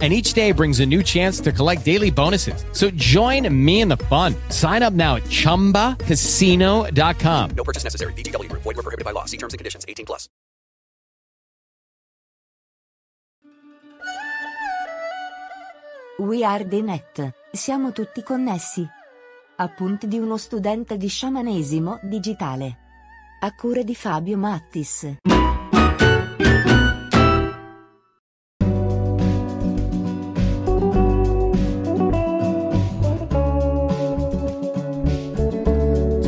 And 0.00 0.12
each 0.12 0.34
day 0.34 0.52
brings 0.52 0.78
a 0.78 0.86
new 0.86 1.02
chance 1.02 1.40
to 1.40 1.50
collect 1.50 1.84
daily 1.84 2.10
bonuses. 2.10 2.64
So 2.72 2.90
join 2.90 3.52
me 3.52 3.80
in 3.80 3.88
the 3.88 3.96
fun. 3.96 4.36
Sign 4.50 4.84
up 4.84 4.92
now 4.92 5.16
at 5.16 5.24
chumbacasino.com. 5.24 7.50
No 7.56 7.64
purchase 7.64 7.82
necessary. 7.82 8.12
VGW 8.12 8.48
Group. 8.48 8.62
Void 8.62 8.76
were 8.76 8.84
prohibited 8.84 9.04
by 9.04 9.10
law. 9.10 9.24
See 9.24 9.38
terms 9.38 9.54
and 9.54 9.58
conditions. 9.58 9.84
18 9.88 10.06
plus. 10.06 10.28
We 16.20 16.42
are 16.42 16.64
the 16.64 16.82
net. 16.82 17.32
Siamo 17.52 17.92
tutti 17.92 18.24
connessi. 18.24 18.84
Appunti 19.56 20.08
di 20.08 20.18
uno 20.18 20.36
studente 20.36 20.96
di 20.96 21.08
sciamanesimo 21.08 22.00
digitale. 22.02 22.76
A 23.40 23.54
cura 23.54 23.82
di 23.82 23.94
Fabio 23.94 24.36
Mattis. 24.36 25.14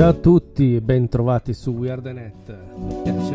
Ciao 0.00 0.08
a 0.08 0.14
tutti 0.14 0.76
e 0.76 0.80
ben 0.80 1.10
trovati 1.10 1.52
su 1.52 1.74
piace 3.02 3.34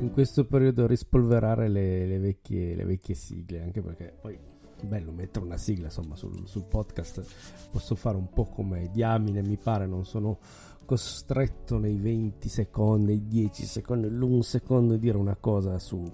in 0.00 0.10
questo 0.10 0.46
periodo 0.46 0.86
rispolverare 0.86 1.68
le, 1.68 2.06
le 2.06 2.18
vecchie, 2.18 2.74
le 2.74 2.86
vecchie 2.86 3.14
sigle, 3.14 3.60
anche 3.60 3.82
perché 3.82 4.14
poi 4.18 4.32
è 4.34 4.86
bello 4.86 5.12
mettere 5.12 5.44
una 5.44 5.58
sigla 5.58 5.88
insomma 5.88 6.16
sul, 6.16 6.48
sul 6.48 6.64
podcast. 6.64 7.22
Posso 7.70 7.94
fare 7.94 8.16
un 8.16 8.30
po' 8.30 8.44
come 8.44 8.88
diamine, 8.90 9.42
mi 9.42 9.58
pare, 9.58 9.86
non 9.86 10.06
sono 10.06 10.38
costretto 10.86 11.76
nei 11.76 11.98
20 11.98 12.48
secondi, 12.48 13.04
nei 13.04 13.26
10 13.26 13.66
secondi, 13.66 14.08
l'1 14.08 14.40
secondo 14.40 14.94
di 14.94 15.00
dire 15.00 15.18
una 15.18 15.36
cosa 15.36 15.78
su, 15.78 16.10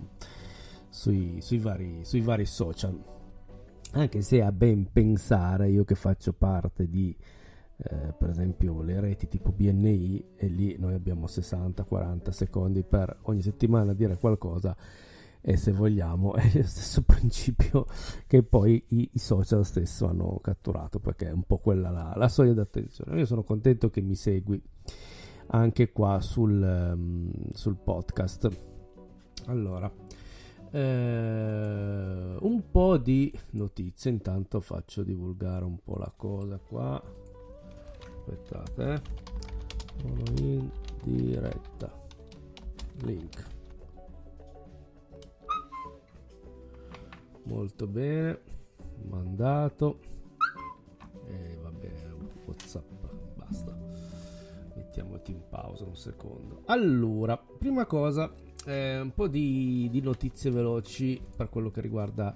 sui, 0.88 1.40
sui, 1.40 1.58
vari, 1.58 2.00
sui 2.02 2.20
vari 2.20 2.46
social. 2.46 3.00
Anche 3.92 4.22
se 4.22 4.42
a 4.42 4.50
ben 4.50 4.90
pensare, 4.90 5.68
io 5.68 5.84
che 5.84 5.94
faccio 5.94 6.32
parte 6.32 6.88
di 6.88 7.16
eh, 7.84 8.14
per 8.16 8.30
esempio 8.30 8.80
le 8.82 9.00
reti 9.00 9.26
tipo 9.26 9.50
BNI 9.50 10.24
e 10.36 10.46
lì 10.46 10.76
noi 10.78 10.94
abbiamo 10.94 11.26
60-40 11.26 12.30
secondi 12.30 12.84
per 12.84 13.18
ogni 13.22 13.42
settimana 13.42 13.92
dire 13.92 14.18
qualcosa 14.18 14.76
e 15.40 15.56
se 15.56 15.72
vogliamo 15.72 16.34
è 16.34 16.48
lo 16.54 16.62
stesso 16.62 17.02
principio 17.04 17.86
che 18.28 18.44
poi 18.44 18.82
i, 18.88 19.10
i 19.14 19.18
social 19.18 19.64
stesso 19.66 20.06
hanno 20.06 20.38
catturato 20.40 21.00
perché 21.00 21.28
è 21.28 21.32
un 21.32 21.42
po' 21.42 21.58
quella 21.58 21.90
la, 21.90 22.12
la 22.16 22.28
soglia 22.28 22.52
d'attenzione. 22.52 23.18
Io 23.18 23.26
sono 23.26 23.42
contento 23.42 23.90
che 23.90 24.00
mi 24.00 24.14
segui 24.14 24.62
anche 25.48 25.90
qua 25.90 26.20
sul, 26.20 26.62
um, 26.62 27.30
sul 27.52 27.76
podcast. 27.76 28.48
Allora 29.46 29.92
eh, 30.70 32.36
un 32.38 32.62
po' 32.70 32.96
di 32.96 33.32
notizie. 33.50 34.10
Intanto 34.10 34.60
faccio 34.60 35.02
divulgare 35.02 35.64
un 35.64 35.78
po' 35.82 35.96
la 35.96 36.12
cosa 36.16 36.58
qua 36.58 37.02
aspettate 38.22 38.92
eh. 38.94 39.02
sono 40.00 40.22
in 40.38 40.70
diretta. 41.02 42.00
Link. 43.02 43.46
Molto 47.44 47.86
bene. 47.86 48.40
Mandato. 49.08 49.98
E 51.26 51.58
va 51.60 51.70
bene 51.72 52.14
whatsapp. 52.46 52.88
Basta. 53.34 53.76
Mettiamoti 54.76 55.32
in 55.32 55.42
pausa 55.48 55.84
un 55.84 55.96
secondo. 55.96 56.62
Allora 56.66 57.36
prima 57.36 57.86
cosa 57.86 58.32
eh, 58.64 59.00
un 59.00 59.12
po' 59.12 59.26
di, 59.26 59.88
di, 59.90 60.00
notizie 60.00 60.50
veloci 60.50 61.20
per 61.36 61.48
quello 61.48 61.70
che 61.70 61.80
riguarda 61.80 62.32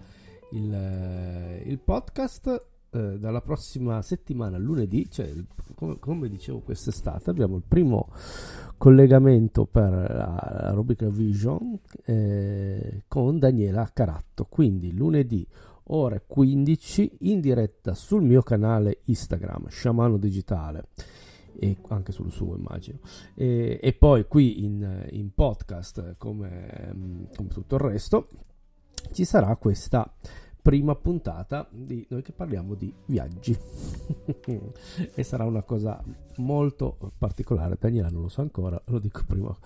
il, 0.50 0.72
eh, 0.72 1.62
il 1.64 1.78
podcast 1.78 2.74
eh, 2.96 3.18
dalla 3.18 3.40
prossima 3.40 4.00
settimana, 4.02 4.56
lunedì, 4.58 5.08
cioè 5.10 5.30
come, 5.74 5.98
come, 5.98 6.28
dicevo 6.28 6.60
quest'estate, 6.60 7.30
abbiamo 7.30 7.56
il 7.56 7.62
primo 7.66 8.08
collegamento 8.78 9.66
per 9.66 9.90
la, 9.90 10.60
la 10.62 10.70
rubrica 10.72 11.08
Vision 11.08 11.78
eh, 12.04 13.02
con 13.06 13.38
Daniela 13.38 13.90
Caratto. 13.92 14.46
Quindi 14.48 14.94
lunedì 14.94 15.46
ore 15.88 16.24
15 16.26 17.18
in 17.20 17.40
diretta 17.40 17.94
sul 17.94 18.22
mio 18.22 18.42
canale 18.42 19.00
Instagram, 19.04 19.68
Sciamano 19.68 20.16
Digitale 20.16 20.88
e 21.58 21.76
anche 21.88 22.12
sul 22.12 22.30
suo 22.30 22.54
immagino 22.54 22.98
e, 23.34 23.78
e 23.82 23.92
poi 23.94 24.26
qui 24.26 24.64
in, 24.64 25.06
in 25.12 25.32
podcast 25.32 26.16
come, 26.18 27.26
come 27.34 27.48
tutto 27.48 27.76
il 27.76 27.80
resto 27.80 28.28
ci 29.12 29.24
sarà 29.24 29.56
questa 29.56 30.12
prima 30.66 30.96
puntata 30.96 31.68
di 31.70 32.04
noi 32.10 32.22
che 32.22 32.32
parliamo 32.32 32.74
di 32.74 32.92
viaggi. 33.04 33.56
E 35.14 35.22
sarà 35.22 35.44
una 35.44 35.62
cosa 35.62 36.02
molto 36.38 36.96
particolare. 37.16 37.76
Daniela 37.78 38.08
non 38.08 38.22
lo 38.22 38.28
so 38.28 38.40
ancora 38.40 38.80
lo 38.86 38.98
dico 38.98 39.22
prima 39.26 39.56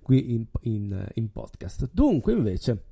qui 0.00 0.32
in, 0.32 0.46
in, 0.60 1.06
in 1.14 1.30
podcast. 1.30 1.90
Dunque 1.92 2.32
invece 2.32 2.84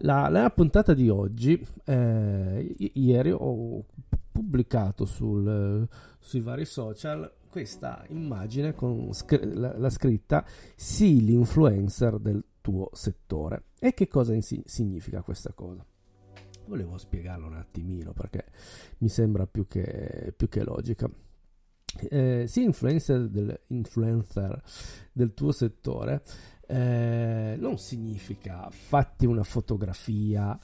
la, 0.00 0.28
la, 0.28 0.50
puntata 0.50 0.92
di 0.92 1.08
oggi 1.08 1.66
eh, 1.84 2.76
ieri 2.92 3.30
ho 3.30 3.84
pubblicato 4.30 5.06
sul, 5.06 5.88
sui 6.18 6.40
vari 6.40 6.66
social 6.66 7.32
questa 7.48 8.04
immagine 8.08 8.74
con 8.74 9.14
scr- 9.14 9.44
la, 9.54 9.76
la, 9.78 9.90
scritta 9.90 10.44
sii 10.76 11.24
l'influencer 11.24 12.18
del 12.18 12.44
tuo 12.60 12.90
settore 12.92 13.64
e 13.78 13.94
che 13.94 14.08
cosa 14.08 14.34
in- 14.34 14.42
significa 14.42 15.22
questa 15.22 15.52
cosa 15.52 15.84
volevo 16.68 16.98
spiegarlo 16.98 17.46
un 17.46 17.56
attimino 17.56 18.12
perché 18.12 18.44
mi 18.98 19.08
sembra 19.08 19.46
più 19.46 19.66
che, 19.66 20.32
più 20.36 20.48
che 20.48 20.62
logica. 20.62 21.10
Eh, 22.10 22.44
sia 22.46 22.62
influencer 22.62 23.28
del, 23.28 23.60
influencer 23.68 24.62
del 25.10 25.32
tuo 25.32 25.52
settore 25.52 26.22
eh, 26.70 27.56
non 27.58 27.78
significa 27.78 28.68
fatti 28.70 29.24
una 29.24 29.42
fotografia 29.42 30.56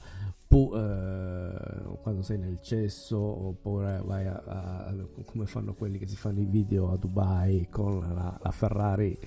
pu- 0.47 0.71
eh, 0.75 1.97
quando 2.03 2.21
sei 2.21 2.37
nel 2.37 2.61
cesso 2.61 3.17
oppure 3.17 4.03
vai 4.05 4.27
a, 4.27 4.43
a, 4.45 4.95
come 5.25 5.47
fanno 5.47 5.73
quelli 5.73 5.97
che 5.97 6.07
si 6.07 6.15
fanno 6.15 6.41
i 6.41 6.45
video 6.45 6.91
a 6.91 6.97
Dubai 6.97 7.67
con 7.71 7.99
la, 8.01 8.39
la 8.39 8.51
Ferrari 8.51 9.17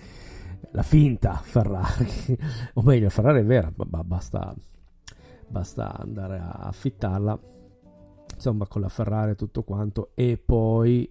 la 0.71 0.85
finta 0.85 1.35
Ferrari 1.35 2.39
o 2.75 2.83
meglio 2.83 3.11
Ferrari 3.11 3.41
è 3.41 3.45
vera 3.45 3.73
ma 3.75 4.05
basta 4.05 4.55
basta 5.49 5.97
andare 5.97 6.39
a 6.39 6.51
affittarla 6.51 7.39
insomma 8.35 8.67
con 8.67 8.81
la 8.81 8.89
Ferrari 8.89 9.33
e 9.33 9.35
tutto 9.35 9.63
quanto 9.63 10.11
e 10.15 10.39
poi 10.39 11.11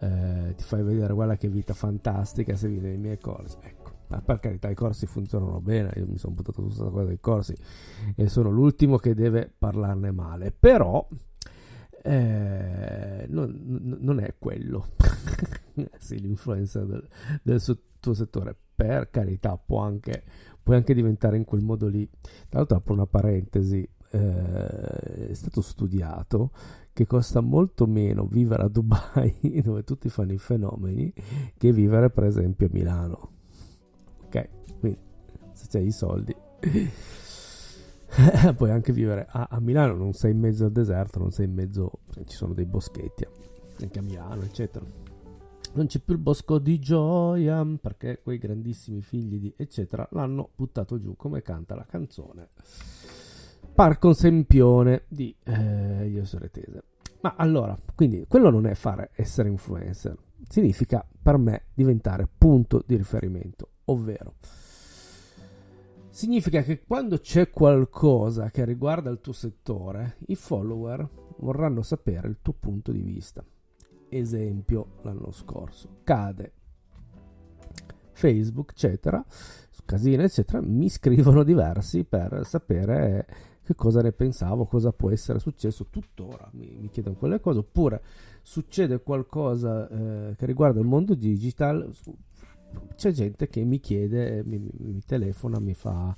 eh, 0.00 0.54
ti 0.56 0.62
fai 0.62 0.82
vedere 0.82 1.12
guarda 1.14 1.36
che 1.36 1.48
vita 1.48 1.74
fantastica 1.74 2.56
se 2.56 2.68
vieni 2.68 2.88
nei 2.88 2.98
miei 2.98 3.18
corsi. 3.18 3.56
Ecco 3.60 3.96
ma 4.08 4.22
per 4.22 4.40
carità 4.40 4.70
i 4.70 4.74
corsi 4.74 5.06
funzionano 5.06 5.60
bene 5.60 5.92
io 5.96 6.06
mi 6.06 6.16
sono 6.16 6.34
buttato 6.34 6.62
su 6.62 6.66
questa 6.68 6.90
cosa 6.90 7.04
dei 7.04 7.20
corsi 7.20 7.54
e 8.16 8.28
sono 8.28 8.48
l'ultimo 8.48 8.96
che 8.96 9.14
deve 9.14 9.52
parlarne 9.58 10.10
male 10.12 10.50
però 10.50 11.06
eh, 12.02 13.26
non, 13.28 13.96
non, 14.00 14.20
è 14.20 14.34
quello. 14.38 14.86
Sì, 15.98 16.18
l'influencer 16.18 16.84
del, 16.86 17.08
del 17.40 17.60
tuo 18.00 18.14
settore 18.14 18.56
per 18.74 19.10
carità 19.10 19.56
può 19.56 19.80
anche 19.80 20.22
puoi 20.68 20.80
anche 20.80 20.92
diventare 20.92 21.38
in 21.38 21.44
quel 21.44 21.62
modo 21.62 21.88
lì. 21.88 22.06
Tra 22.48 22.58
l'altro 22.58 22.76
apro 22.76 22.92
una 22.92 23.06
parentesi, 23.06 23.88
eh, 24.10 25.28
è 25.28 25.34
stato 25.34 25.62
studiato 25.62 26.50
che 26.92 27.06
costa 27.06 27.40
molto 27.40 27.86
meno 27.86 28.26
vivere 28.26 28.64
a 28.64 28.68
Dubai, 28.68 29.38
dove 29.64 29.82
tutti 29.82 30.10
fanno 30.10 30.34
i 30.34 30.38
fenomeni, 30.38 31.10
che 31.56 31.72
vivere 31.72 32.10
per 32.10 32.24
esempio 32.24 32.66
a 32.66 32.70
Milano. 32.70 33.30
Ok, 34.26 34.48
quindi 34.78 34.98
se 35.52 35.68
c'hai 35.70 35.86
i 35.86 35.92
soldi. 35.92 36.36
Puoi 38.56 38.70
anche 38.70 38.92
vivere 38.92 39.26
a, 39.30 39.48
a, 39.50 39.60
Milano, 39.60 39.94
non 39.94 40.12
sei 40.12 40.32
in 40.32 40.38
mezzo 40.38 40.66
al 40.66 40.72
deserto, 40.72 41.18
non 41.18 41.30
sei 41.30 41.46
in 41.46 41.54
mezzo, 41.54 42.00
ci 42.26 42.36
sono 42.36 42.52
dei 42.52 42.66
boschetti, 42.66 43.26
anche 43.80 43.98
a 43.98 44.02
Milano, 44.02 44.42
eccetera. 44.42 44.84
Non 45.74 45.86
c'è 45.86 46.00
più 46.00 46.14
il 46.14 46.20
bosco 46.20 46.58
di 46.58 46.78
gioia 46.78 47.64
perché 47.80 48.20
quei 48.22 48.38
grandissimi 48.38 49.00
figli 49.02 49.38
di 49.38 49.54
eccetera 49.56 50.08
l'hanno 50.12 50.50
buttato 50.54 50.98
giù 50.98 51.14
come 51.14 51.42
canta 51.42 51.74
la 51.74 51.84
canzone 51.84 52.48
Parco 53.74 54.12
Sempione 54.12 55.04
di 55.06 55.32
eh, 55.44 56.08
Io 56.08 56.24
Soretese. 56.24 56.82
Ma 57.20 57.34
allora, 57.36 57.78
quindi 57.94 58.24
quello 58.26 58.50
non 58.50 58.66
è 58.66 58.74
fare 58.74 59.10
essere 59.14 59.48
influencer, 59.48 60.16
significa 60.48 61.06
per 61.22 61.36
me 61.36 61.66
diventare 61.74 62.28
punto 62.38 62.82
di 62.84 62.96
riferimento, 62.96 63.68
ovvero 63.84 64.34
significa 66.10 66.62
che 66.62 66.82
quando 66.84 67.18
c'è 67.18 67.50
qualcosa 67.50 68.50
che 68.50 68.64
riguarda 68.64 69.10
il 69.10 69.20
tuo 69.20 69.32
settore, 69.32 70.16
i 70.26 70.34
follower 70.34 71.08
vorranno 71.36 71.82
sapere 71.82 72.26
il 72.26 72.38
tuo 72.42 72.54
punto 72.54 72.90
di 72.90 73.02
vista. 73.02 73.44
Esempio, 74.08 74.86
l'anno 75.02 75.30
scorso. 75.32 76.00
Cade 76.04 76.52
Facebook, 78.18 78.72
eccetera, 78.72 79.24
casino, 79.84 80.22
eccetera, 80.22 80.60
mi 80.60 80.88
scrivono 80.88 81.44
diversi 81.44 82.04
per 82.04 82.42
sapere 82.44 83.26
che 83.62 83.74
cosa 83.74 84.02
ne 84.02 84.12
pensavo, 84.12 84.64
cosa 84.64 84.92
può 84.92 85.10
essere 85.10 85.38
successo 85.38 85.86
tuttora, 85.88 86.48
mi, 86.54 86.76
mi 86.80 86.90
chiedono 86.90 87.16
quelle 87.16 87.38
cose, 87.38 87.60
oppure 87.60 88.02
succede 88.42 89.00
qualcosa 89.02 89.88
eh, 89.88 90.34
che 90.36 90.46
riguarda 90.46 90.80
il 90.80 90.86
mondo 90.86 91.14
digital, 91.14 91.90
c'è 92.96 93.12
gente 93.12 93.48
che 93.48 93.64
mi 93.64 93.78
chiede, 93.78 94.42
mi, 94.44 94.58
mi, 94.58 94.70
mi 94.78 95.02
telefona, 95.04 95.60
mi 95.60 95.74
fa 95.74 96.16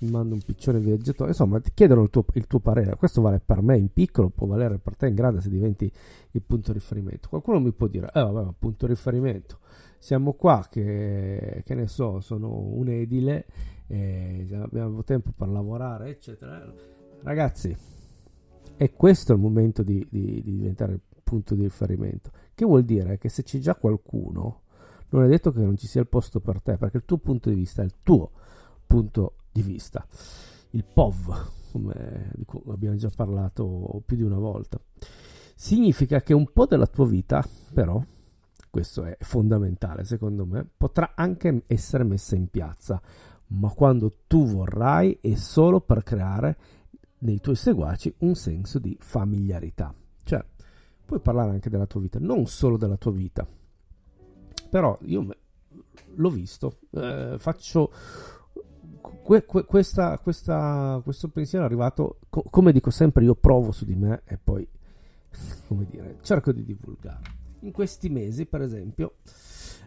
mi 0.00 0.10
manda 0.10 0.34
un 0.34 0.40
piccione 0.40 0.78
viaggiatore, 0.78 1.30
insomma 1.30 1.60
ti 1.60 1.70
chiedono 1.74 2.02
il 2.02 2.10
tuo, 2.10 2.24
il 2.34 2.46
tuo, 2.46 2.58
parere, 2.60 2.96
questo 2.96 3.20
vale 3.20 3.40
per 3.44 3.62
me 3.62 3.76
in 3.76 3.92
piccolo, 3.92 4.28
può 4.30 4.46
valere 4.46 4.78
per 4.78 4.96
te 4.96 5.08
in 5.08 5.14
grande 5.14 5.40
se 5.40 5.48
diventi 5.48 5.90
il 6.32 6.42
punto 6.42 6.72
di 6.72 6.78
riferimento. 6.78 7.28
Qualcuno 7.28 7.60
mi 7.60 7.72
può 7.72 7.86
dire, 7.86 8.08
eh 8.14 8.20
vabbè, 8.20 8.44
ma 8.44 8.54
punto 8.58 8.86
di 8.86 8.92
riferimento, 8.92 9.58
siamo 9.98 10.32
qua 10.32 10.66
che, 10.70 11.62
che 11.64 11.74
ne 11.74 11.86
so, 11.86 12.20
sono 12.20 12.56
un 12.56 12.88
edile 12.88 13.46
eh, 13.90 14.46
abbiamo 14.52 15.02
tempo 15.02 15.32
per 15.36 15.48
lavorare, 15.48 16.10
eccetera. 16.10 16.64
Ragazzi, 17.22 17.76
è 18.76 18.92
questo 18.92 19.32
il 19.32 19.40
momento 19.40 19.82
di, 19.82 20.06
di, 20.08 20.40
di 20.42 20.56
diventare 20.56 20.92
il 20.92 21.00
punto 21.22 21.54
di 21.54 21.62
riferimento. 21.64 22.30
Che 22.54 22.64
vuol 22.64 22.84
dire 22.84 23.18
che 23.18 23.28
se 23.28 23.42
c'è 23.42 23.58
già 23.58 23.74
qualcuno, 23.74 24.62
non 25.10 25.24
è 25.24 25.28
detto 25.28 25.50
che 25.50 25.60
non 25.60 25.76
ci 25.76 25.88
sia 25.88 26.00
il 26.00 26.06
posto 26.06 26.38
per 26.38 26.62
te, 26.62 26.76
perché 26.76 26.98
il 26.98 27.04
tuo 27.04 27.18
punto 27.18 27.48
di 27.48 27.56
vista 27.56 27.82
è 27.82 27.84
il 27.84 27.94
tuo 28.02 28.30
punto 28.86 29.34
di 29.50 29.62
vista. 29.62 30.06
Il 30.70 30.84
POV, 30.84 31.50
come 31.72 32.32
abbiamo 32.68 32.96
già 32.96 33.10
parlato 33.14 34.02
più 34.04 34.16
di 34.16 34.22
una 34.22 34.38
volta, 34.38 34.80
significa 35.54 36.20
che 36.22 36.34
un 36.34 36.50
po' 36.52 36.66
della 36.66 36.86
tua 36.86 37.06
vita, 37.06 37.44
però, 37.72 38.02
questo 38.70 39.04
è 39.04 39.16
fondamentale 39.20 40.04
secondo 40.04 40.46
me, 40.46 40.66
potrà 40.76 41.12
anche 41.14 41.64
essere 41.66 42.04
messa 42.04 42.36
in 42.36 42.48
piazza 42.48 43.00
ma 43.52 43.70
quando 43.70 44.18
tu 44.26 44.46
vorrai 44.46 45.18
è 45.20 45.34
solo 45.34 45.80
per 45.80 46.02
creare 46.02 46.56
nei 47.18 47.40
tuoi 47.40 47.56
seguaci 47.56 48.14
un 48.18 48.34
senso 48.34 48.78
di 48.78 48.96
familiarità. 49.00 49.94
Cioè, 50.22 50.44
puoi 51.04 51.20
parlare 51.20 51.50
anche 51.50 51.70
della 51.70 51.86
tua 51.86 52.00
vita, 52.00 52.18
non 52.18 52.46
solo 52.46 52.76
della 52.76 52.96
tua 52.96 53.12
vita. 53.12 53.46
Però 54.70 54.96
io 55.02 55.26
l'ho 56.14 56.30
visto, 56.30 56.78
eh, 56.92 57.36
faccio 57.38 57.92
que, 59.00 59.44
que, 59.44 59.64
questa, 59.64 60.18
questa, 60.18 61.00
questo 61.02 61.28
pensiero 61.28 61.64
è 61.64 61.66
arrivato, 61.66 62.18
co, 62.28 62.42
come 62.50 62.72
dico 62.72 62.90
sempre, 62.90 63.24
io 63.24 63.34
provo 63.34 63.72
su 63.72 63.84
di 63.84 63.94
me 63.94 64.22
e 64.24 64.38
poi, 64.42 64.66
come 65.66 65.86
dire, 65.88 66.18
cerco 66.22 66.52
di 66.52 66.64
divulgare. 66.64 67.38
In 67.60 67.72
questi 67.72 68.08
mesi, 68.08 68.46
per 68.46 68.62
esempio, 68.62 69.16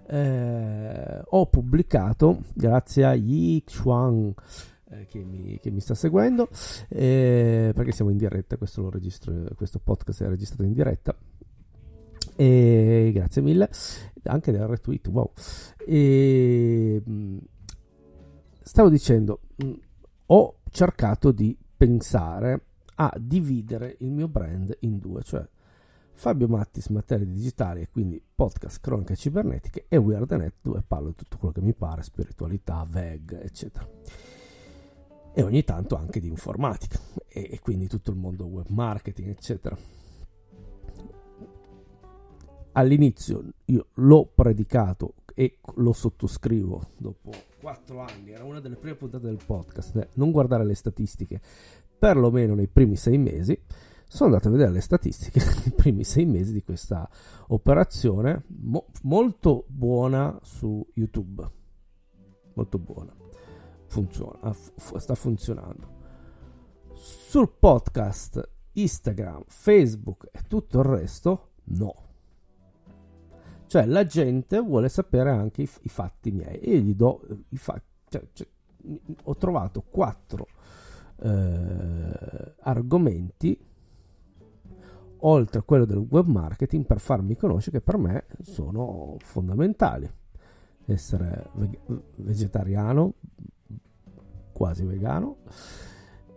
eh, 0.08 1.22
ho 1.26 1.46
pubblicato, 1.48 2.44
grazie 2.54 3.06
a 3.06 3.14
Yi 3.14 3.64
Chuang 3.64 4.34
eh, 4.90 5.06
che, 5.08 5.24
mi, 5.24 5.60
che, 5.60 5.72
mi, 5.72 5.80
sta 5.80 5.96
seguendo, 5.96 6.50
eh, 6.90 7.72
perché 7.74 7.92
siamo 7.92 8.12
in 8.12 8.18
diretta, 8.18 8.58
questo, 8.58 8.92
questo, 9.56 9.80
podcast 9.80 10.24
è 10.24 10.28
registrato 10.28 10.64
in 10.64 10.74
diretta. 10.74 11.16
E 12.36 13.12
grazie 13.14 13.42
mille, 13.42 13.70
anche 14.24 14.52
del 14.52 14.68
retweet, 14.68 15.08
wow. 15.08 15.32
E, 15.86 17.02
mm, 17.08 17.38
stavo 18.64 18.90
dicendo, 18.90 19.42
mm, 19.64 19.74
ho 20.28 20.60
cercato 20.72 21.32
di 21.32 21.58
pensare 21.76 22.66
a 22.96 23.14
dividere 23.20 23.96
il 24.00 24.12
mio 24.12 24.28
brand 24.28 24.76
in 24.82 25.00
due, 25.00 25.22
cioè 25.24 25.48
Fabio 26.14 26.48
Mattis, 26.48 26.88
materie 26.88 27.26
digitali 27.26 27.82
e 27.82 27.90
quindi 27.90 28.24
podcast 28.34 28.80
cronache 28.80 29.16
cibernetiche 29.16 29.86
e 29.88 29.98
Weirdnet 29.98 30.56
dove 30.62 30.84
parlo 30.86 31.10
di 31.10 31.16
tutto 31.16 31.38
quello 31.38 31.54
che 31.54 31.62
mi 31.62 31.74
pare, 31.74 32.04
spiritualità, 32.04 32.86
veg, 32.88 33.40
eccetera. 33.42 33.88
E 35.36 35.42
ogni 35.42 35.64
tanto 35.64 35.96
anche 35.96 36.20
di 36.20 36.28
informatica 36.28 37.00
e, 37.28 37.50
e 37.52 37.60
quindi 37.60 37.88
tutto 37.88 38.12
il 38.12 38.18
mondo 38.18 38.46
web 38.46 38.68
marketing, 38.70 39.30
eccetera. 39.30 39.76
All'inizio 42.74 43.44
io 43.66 43.88
l'ho 43.96 44.26
predicato 44.34 45.16
e 45.34 45.60
lo 45.76 45.94
sottoscrivo 45.94 46.90
dopo 46.98 47.32
quattro 47.64 48.02
anni, 48.02 48.32
era 48.32 48.44
una 48.44 48.60
delle 48.60 48.76
prime 48.76 48.98
puntate 48.98 49.26
del 49.26 49.40
podcast, 49.44 50.10
non 50.16 50.32
guardare 50.32 50.66
le 50.66 50.76
statistiche, 50.76 51.40
perlomeno 51.98 52.56
nei 52.56 52.68
primi 52.68 52.98
sei 52.98 53.18
mesi. 53.18 53.58
Sono 54.06 54.32
andato 54.32 54.50
a 54.50 54.52
vedere 54.52 54.70
le 54.70 54.82
statistiche 54.82 55.40
dei 55.64 55.72
primi 55.72 56.04
sei 56.04 56.26
mesi 56.26 56.52
di 56.52 56.62
questa 56.62 57.10
operazione 57.48 58.44
mo- 58.48 58.88
molto 59.04 59.64
buona 59.70 60.38
su 60.44 60.86
YouTube. 60.96 61.50
Molto 62.56 62.78
buona. 62.80 63.16
Funziona 63.88 64.52
f- 64.52 64.98
sta 64.98 65.16
funzionando. 65.16 66.02
Sul 66.96 67.50
podcast 67.50 68.46
Instagram 68.74 69.46
Facebook 69.48 70.28
e 70.34 70.42
tutto 70.50 70.80
il 70.80 70.86
resto 70.86 71.52
no 71.68 72.13
cioè 73.74 73.88
la 73.88 74.06
gente 74.06 74.60
vuole 74.60 74.88
sapere 74.88 75.32
anche 75.32 75.64
i, 75.64 75.70
i 75.82 75.90
fatti 75.90 76.30
miei. 76.30 76.60
E 76.60 76.78
gli 76.78 76.94
do 76.94 77.26
i 77.50 77.58
fatti 77.58 77.82
cioè, 78.08 78.24
cioè, 78.32 78.48
ho 79.24 79.36
trovato 79.36 79.82
quattro 79.82 80.46
eh, 81.24 82.54
argomenti 82.60 83.60
oltre 85.22 85.60
a 85.60 85.64
quello 85.64 85.86
del 85.86 86.06
web 86.08 86.28
marketing 86.28 86.86
per 86.86 87.00
farmi 87.00 87.36
conoscere 87.36 87.80
che 87.80 87.84
per 87.84 87.98
me 87.98 88.26
sono 88.44 89.16
fondamentali. 89.22 90.08
Essere 90.86 91.50
veg- 91.56 91.80
vegetariano, 92.18 93.16
quasi 94.52 94.86
vegano, 94.86 95.38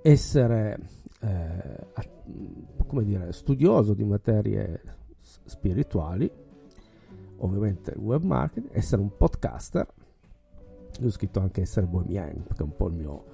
essere 0.01 0.81
eh, 1.21 1.87
come 2.87 3.05
dire, 3.05 3.31
studioso 3.35 3.93
di 3.93 4.05
materie 4.05 4.81
spirituali, 5.21 6.45
ovviamente 7.39 7.95
web 7.97 8.23
marketing, 8.23 8.73
essere 8.73 9.03
un 9.03 9.17
podcaster. 9.17 9.87
Io 11.01 11.07
ho 11.07 11.11
scritto 11.11 11.41
anche 11.41 11.63
essere 11.63 11.87
bohemian, 11.87 12.45
perché 12.45 12.63
è 12.63 12.65
un 12.65 12.77
po' 12.77 12.89
il 12.89 12.95
mio, 12.95 13.25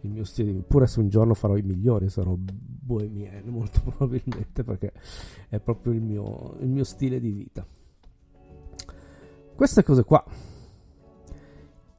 il 0.00 0.10
mio 0.10 0.24
stile, 0.24 0.52
pure 0.62 0.86
se 0.86 1.00
un 1.00 1.08
giorno 1.08 1.34
farò 1.34 1.56
i 1.56 1.62
migliori, 1.62 2.08
sarò 2.08 2.34
bohemian 2.36 3.44
molto 3.50 3.80
probabilmente 3.82 4.62
perché 4.62 4.92
è 5.48 5.58
proprio 5.60 5.92
il 5.92 6.00
mio, 6.00 6.56
il 6.60 6.68
mio 6.68 6.84
stile 6.84 7.20
di 7.20 7.30
vita. 7.30 7.66
Queste 9.54 9.82
cose 9.82 10.04
qua. 10.04 10.24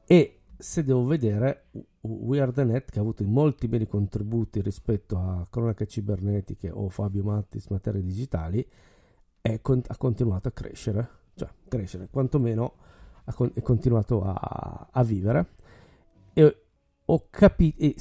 E 0.04 0.40
se 0.58 0.84
devo 0.84 1.04
vedere 1.04 1.66
Weird 2.00 2.58
Net 2.58 2.90
che 2.90 2.98
ha 2.98 3.02
avuto 3.02 3.24
molti 3.24 3.68
beni 3.68 3.86
contributi 3.86 4.60
rispetto 4.60 5.16
a 5.16 5.46
Cronache 5.48 5.86
Cibernetiche 5.86 6.70
o 6.70 6.88
Fabio 6.88 7.22
Mattis 7.22 7.68
Materie 7.68 8.00
Digitali, 8.00 8.68
è, 9.40 9.60
ha 9.60 9.96
continuato 9.96 10.48
a 10.48 10.52
crescere, 10.52 11.08
cioè 11.34 11.48
crescere, 11.68 12.08
quantomeno 12.10 12.74
ha, 13.24 13.34
è 13.54 13.62
continuato 13.62 14.22
a, 14.22 14.88
a 14.90 15.02
vivere. 15.02 15.46
E 16.32 16.56
ho 17.04 17.26
capito 17.30 17.94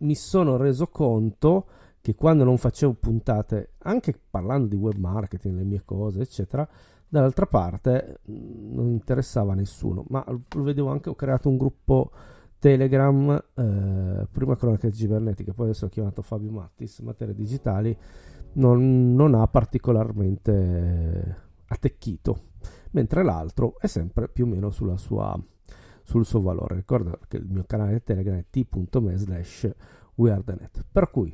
mi 0.00 0.14
sono 0.14 0.56
reso 0.56 0.86
conto 0.88 1.66
che 2.00 2.14
quando 2.14 2.44
non 2.44 2.56
facevo 2.56 2.94
puntate, 2.94 3.72
anche 3.78 4.18
parlando 4.30 4.68
di 4.68 4.76
web 4.76 4.96
marketing, 4.96 5.56
le 5.56 5.64
mie 5.64 5.82
cose, 5.84 6.22
eccetera, 6.22 6.66
dall'altra 7.06 7.46
parte 7.46 8.20
non 8.24 8.88
interessava 8.88 9.52
a 9.52 9.56
nessuno, 9.56 10.04
ma 10.08 10.24
lo 10.26 10.62
vedevo 10.62 10.88
anche, 10.88 11.10
ho 11.10 11.14
creato 11.14 11.48
un 11.50 11.58
gruppo 11.58 12.10
Telegram, 12.58 13.42
eh, 13.54 14.26
prima 14.30 14.56
cronache 14.56 14.92
cibernetiche, 14.92 15.52
poi 15.52 15.66
adesso 15.66 15.86
ho 15.86 15.88
chiamato 15.88 16.22
Fabio 16.22 16.50
Mattis, 16.50 17.00
materie 17.00 17.34
digitali, 17.34 17.94
non, 18.52 19.14
non 19.14 19.34
ha 19.34 19.46
particolarmente 19.46 21.36
attecchito, 21.66 22.40
mentre 22.90 23.22
l'altro 23.22 23.78
è 23.78 23.86
sempre 23.86 24.28
più 24.28 24.44
o 24.44 24.48
meno 24.48 24.70
sua 24.70 24.96
sul 26.10 26.26
suo 26.26 26.40
valore. 26.40 26.74
Ricorda 26.74 27.16
che 27.28 27.36
il 27.36 27.46
mio 27.48 27.64
canale 27.64 28.02
Telegram 28.02 28.36
è 28.36 28.44
t.me 28.50 29.16
slash 29.16 29.70
weirdnet. 30.16 30.84
Per 30.90 31.10
cui 31.10 31.32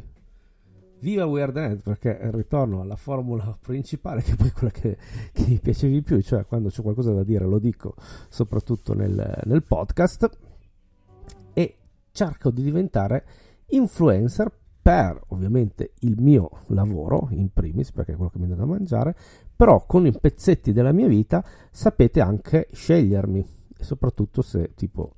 viva 0.98 1.24
weirdnet 1.24 1.82
perché 1.82 2.18
ritorno 2.30 2.80
alla 2.80 2.96
formula 2.96 3.56
principale 3.60 4.22
che 4.22 4.32
è 4.32 4.36
poi 4.36 4.50
quella 4.50 4.70
che, 4.70 4.96
che, 5.32 5.44
mi 5.46 5.58
piace 5.58 5.88
di 5.88 6.02
più, 6.02 6.20
cioè 6.20 6.46
quando 6.46 6.68
c'è 6.68 6.82
qualcosa 6.82 7.12
da 7.12 7.22
dire 7.22 7.44
lo 7.44 7.58
dico 7.58 7.94
soprattutto 8.28 8.94
nel, 8.94 9.42
nel 9.44 9.62
podcast 9.62 10.30
e 11.52 11.76
cerco 12.12 12.50
di 12.50 12.62
diventare 12.62 13.24
influencer 13.68 14.50
per 14.86 15.20
ovviamente 15.30 15.94
il 16.02 16.14
mio 16.20 16.48
lavoro 16.66 17.26
in 17.32 17.52
primis 17.52 17.90
perché 17.90 18.12
è 18.12 18.14
quello 18.14 18.30
che 18.30 18.38
mi 18.38 18.46
dà 18.46 18.54
da 18.54 18.66
mangiare 18.66 19.16
però 19.56 19.84
con 19.84 20.06
i 20.06 20.12
pezzetti 20.12 20.72
della 20.72 20.92
mia 20.92 21.08
vita 21.08 21.44
sapete 21.72 22.20
anche 22.20 22.68
scegliermi. 22.70 23.44
E 23.78 23.82
soprattutto 23.82 24.42
se 24.42 24.74
tipo 24.76 25.14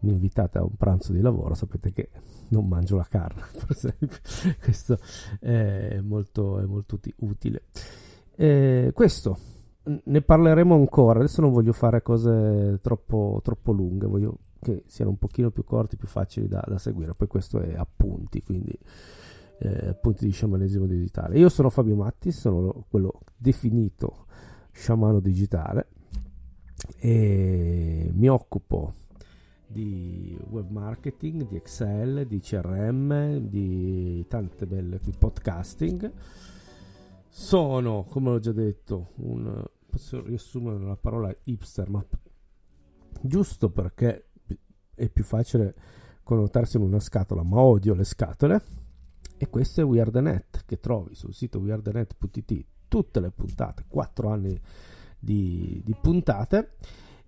mi 0.00 0.12
invitate 0.12 0.56
a 0.56 0.62
un 0.62 0.76
pranzo 0.78 1.12
di 1.12 1.20
lavoro 1.20 1.52
sapete 1.52 1.92
che 1.92 2.08
non 2.48 2.66
mangio 2.66 2.96
la 2.96 3.06
carne 3.06 3.42
per 3.52 3.66
esempio. 3.68 4.16
Questo 4.62 4.98
è 5.40 6.00
molto, 6.00 6.58
è 6.58 6.64
molto 6.64 6.98
utile. 7.16 7.64
Eh, 8.34 8.92
questo 8.94 9.36
ne 10.04 10.22
parleremo 10.22 10.74
ancora. 10.74 11.18
Adesso 11.18 11.42
non 11.42 11.52
voglio 11.52 11.74
fare 11.74 12.00
cose 12.00 12.78
troppo, 12.80 13.40
troppo 13.42 13.72
lunghe 13.72 14.06
voglio 14.06 14.38
che 14.62 14.84
siano 14.86 15.10
un 15.10 15.18
pochino 15.18 15.50
più 15.50 15.64
corti 15.64 15.96
più 15.96 16.08
facili 16.08 16.48
da, 16.48 16.62
da 16.66 16.78
seguire 16.78 17.14
poi 17.14 17.28
questo 17.28 17.60
è 17.60 17.74
appunti 17.74 18.40
quindi 18.42 18.72
eh, 19.58 19.88
appunti 19.88 20.24
di 20.24 20.32
sciamanesimo 20.32 20.86
digitale 20.86 21.38
io 21.38 21.48
sono 21.48 21.68
Fabio 21.68 21.96
Matti 21.96 22.30
sono 22.30 22.84
quello 22.88 23.20
definito 23.36 24.26
sciamano 24.70 25.20
digitale 25.20 25.88
e 26.98 28.10
mi 28.12 28.28
occupo 28.28 28.94
di 29.72 30.38
web 30.50 30.68
marketing, 30.70 31.48
di 31.48 31.56
Excel, 31.56 32.26
di 32.26 32.40
CRM, 32.40 33.38
di 33.38 34.24
tante 34.28 34.66
belle 34.66 35.00
di 35.02 35.12
podcasting. 35.16 36.12
Sono, 37.28 38.04
come 38.04 38.30
ho 38.30 38.38
già 38.38 38.52
detto, 38.52 39.12
un 39.16 39.64
posso 39.88 40.22
riassumere 40.22 40.78
la 40.78 40.96
parola 40.96 41.34
hipster, 41.44 41.88
ma 41.88 42.04
giusto 43.20 43.70
perché 43.70 44.30
è 45.02 45.08
più 45.08 45.24
facile 45.24 45.74
connotarsi 46.22 46.76
in 46.76 46.84
una 46.84 47.00
scatola, 47.00 47.42
ma 47.42 47.60
odio 47.60 47.94
le 47.94 48.04
scatole. 48.04 48.62
E 49.36 49.48
questo 49.50 49.80
è 49.80 49.84
WeirdNet 49.84 50.62
che 50.66 50.78
trovi 50.78 51.16
sul 51.16 51.34
sito 51.34 51.58
weirdnet.it 51.58 52.64
tutte 52.86 53.20
le 53.20 53.30
puntate, 53.30 53.84
4 53.88 54.28
anni 54.28 54.60
di, 55.18 55.82
di 55.84 55.96
puntate. 56.00 56.74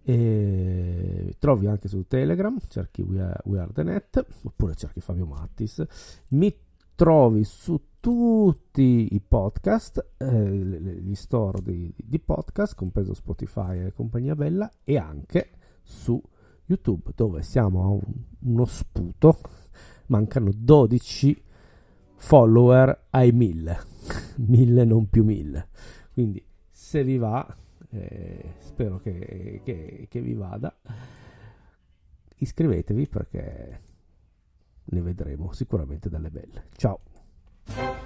E 0.07 1.35
trovi 1.39 1.67
anche 1.67 1.89
su 1.89 2.07
Telegram, 2.07 2.57
cerchi 2.69 3.03
We 3.03 3.21
Are, 3.21 3.41
We 3.47 3.59
Are 3.59 3.73
The 3.73 3.83
Net, 3.83 4.27
oppure 4.43 4.75
cerchi 4.75 5.01
Fabio 5.01 5.27
Mattis. 5.27 5.83
Mi 6.29 6.55
trovi 6.95 7.43
su 7.43 7.81
tutti 7.99 9.09
i 9.13 9.21
podcast, 9.21 10.13
eh, 10.19 10.51
gli 10.51 11.15
store 11.15 11.63
di, 11.63 11.93
di, 11.97 12.21
podcast, 12.21 12.77
compreso 12.77 13.15
Spotify 13.15 13.87
e 13.87 13.93
compagnia 13.93 14.37
bella, 14.37 14.71
e 14.85 14.99
anche 14.99 15.51
su 15.83 16.23
YouTube, 16.67 17.13
dove 17.15 17.43
siamo 17.43 17.83
a 17.83 17.89
un, 17.89 18.03
uno 18.41 18.65
sputo. 18.65 19.39
Mancano 20.07 20.51
12 20.55 21.43
follower 22.17 23.07
ai 23.11 23.33
1000, 23.33 23.79
1000 24.37 24.85
non 24.85 25.09
più 25.09 25.25
1000. 25.25 25.69
Quindi 26.13 26.45
se 26.71 27.03
vi 27.03 27.17
va 27.17 27.57
eh, 27.95 28.55
spero 28.59 28.99
che, 28.99 29.61
che, 29.65 30.07
che 30.09 30.21
vi 30.21 30.35
vada. 30.35 30.77
Iscrivetevi 32.37 33.07
perché 33.09 33.81
ne 34.85 35.01
vedremo 35.01 35.53
sicuramente 35.53 36.09
dalle 36.09 36.31
belle. 36.31 36.67
Ciao! 36.77 38.04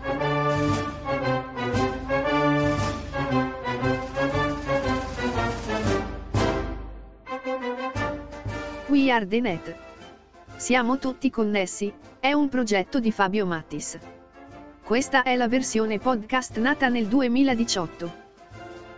Are 9.11 9.27
the 9.27 9.41
net. 9.41 9.75
Siamo 10.57 10.99
tutti 10.99 11.31
connessi, 11.31 11.93
è 12.21 12.33
un 12.33 12.49
progetto 12.49 13.01
di 13.01 13.11
Fabio 13.11 13.47
Mattis. 13.47 13.99
Questa 14.83 15.23
è 15.23 15.37
la 15.37 15.49
versione 15.49 15.99
podcast 15.99 16.59
nata 16.59 16.89
nel 16.89 17.07
2018. 17.07 18.13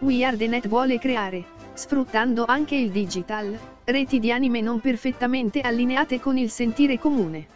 We 0.00 0.24
Are 0.24 0.36
The 0.36 0.46
Net 0.46 0.68
vuole 0.68 0.98
creare, 0.98 1.44
sfruttando 1.74 2.44
anche 2.44 2.74
il 2.74 2.90
digital, 2.90 3.58
reti 3.84 4.18
di 4.18 4.32
anime 4.32 4.60
non 4.60 4.80
perfettamente 4.80 5.60
allineate 5.60 6.18
con 6.18 6.36
il 6.38 6.50
sentire 6.50 6.98
comune. 6.98 7.46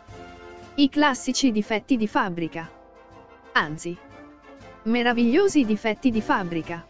I 0.74 0.88
classici 0.88 1.50
difetti 1.50 1.96
di 1.96 2.06
fabbrica. 2.06 2.70
Anzi, 3.52 3.96
meravigliosi 4.84 5.64
difetti 5.64 6.10
di 6.10 6.20
fabbrica. 6.20 6.86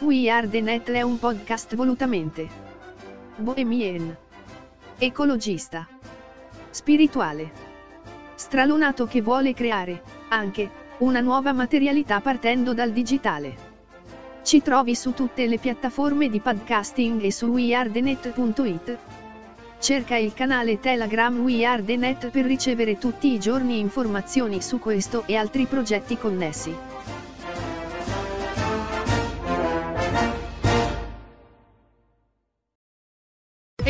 We 0.00 0.30
Are 0.30 0.48
The 0.48 0.60
Net 0.60 0.90
è 0.90 1.02
un 1.02 1.18
podcast 1.18 1.74
volutamente 1.74 2.66
bohemien, 3.38 4.16
ecologista, 4.98 5.86
spirituale, 6.70 7.52
stralunato 8.34 9.06
che 9.06 9.20
vuole 9.20 9.52
creare, 9.52 10.02
anche, 10.28 10.84
una 10.98 11.20
nuova 11.20 11.52
materialità 11.52 12.20
partendo 12.20 12.72
dal 12.72 12.92
digitale. 12.92 13.74
Ci 14.42 14.62
trovi 14.62 14.94
su 14.94 15.12
tutte 15.12 15.46
le 15.46 15.58
piattaforme 15.58 16.30
di 16.30 16.40
podcasting 16.40 17.22
e 17.22 17.30
su 17.30 17.46
weardenet.it. 17.46 18.98
Cerca 19.78 20.16
il 20.16 20.32
canale 20.32 20.80
Telegram 20.80 21.38
WeAreTheNet 21.38 22.30
per 22.30 22.46
ricevere 22.46 22.96
tutti 22.96 23.34
i 23.34 23.38
giorni 23.38 23.78
informazioni 23.78 24.62
su 24.62 24.78
questo 24.78 25.24
e 25.26 25.36
altri 25.36 25.66
progetti 25.66 26.16
connessi. 26.16 26.85